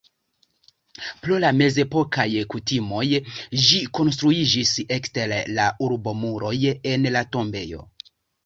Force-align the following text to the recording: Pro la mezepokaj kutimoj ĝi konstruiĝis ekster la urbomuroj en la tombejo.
Pro 1.25 1.35
la 1.43 1.51
mezepokaj 1.57 2.25
kutimoj 2.55 3.03
ĝi 3.65 3.83
konstruiĝis 3.99 4.73
ekster 4.99 5.37
la 5.59 5.69
urbomuroj 5.89 6.57
en 6.95 7.11
la 7.19 7.25
tombejo. 7.37 7.87